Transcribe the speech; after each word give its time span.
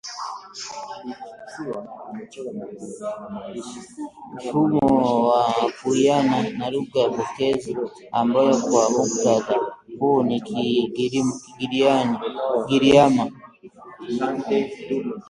mfumo 4.33 4.97
wa 5.29 5.43
kuwiana 5.81 6.37
na 6.57 6.69
lugha 6.75 7.01
pokezi 7.17 7.71
ambayo 8.11 8.53
kwa 8.61 8.83
muktadha 8.91 9.55
huu 9.99 10.23
ni 10.23 10.41
Kigiriama 10.47 13.25